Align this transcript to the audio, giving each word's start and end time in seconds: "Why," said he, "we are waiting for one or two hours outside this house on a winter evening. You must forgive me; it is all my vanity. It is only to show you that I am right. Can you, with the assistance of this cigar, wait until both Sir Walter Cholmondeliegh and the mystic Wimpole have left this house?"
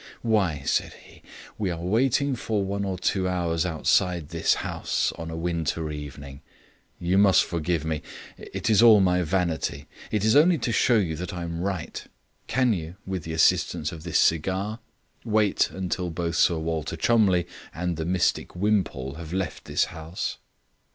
"Why," 0.23 0.63
said 0.65 0.93
he, 1.05 1.21
"we 1.59 1.69
are 1.69 1.79
waiting 1.79 2.35
for 2.35 2.65
one 2.65 2.83
or 2.83 2.97
two 2.97 3.27
hours 3.27 3.67
outside 3.67 4.29
this 4.29 4.55
house 4.65 5.11
on 5.15 5.29
a 5.29 5.37
winter 5.37 5.91
evening. 5.91 6.41
You 6.99 7.19
must 7.19 7.43
forgive 7.45 7.85
me; 7.85 8.01
it 8.35 8.67
is 8.67 8.81
all 8.81 8.99
my 8.99 9.21
vanity. 9.21 9.85
It 10.09 10.25
is 10.25 10.35
only 10.35 10.57
to 10.57 10.71
show 10.71 10.97
you 10.97 11.15
that 11.17 11.35
I 11.35 11.43
am 11.43 11.61
right. 11.61 12.03
Can 12.47 12.73
you, 12.73 12.95
with 13.05 13.25
the 13.25 13.33
assistance 13.33 13.91
of 13.91 14.01
this 14.01 14.17
cigar, 14.17 14.79
wait 15.23 15.69
until 15.69 16.09
both 16.09 16.35
Sir 16.35 16.57
Walter 16.57 16.97
Cholmondeliegh 16.97 17.45
and 17.71 17.95
the 17.95 18.03
mystic 18.03 18.55
Wimpole 18.55 19.17
have 19.19 19.31
left 19.33 19.65
this 19.65 19.83
house?" 19.93 20.39